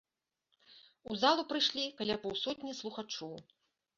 У 1.09 1.17
залу 1.23 1.41
прыйшлі 1.51 1.85
каля 1.99 2.15
паўсотні 2.23 2.71
слухачоў. 2.81 3.35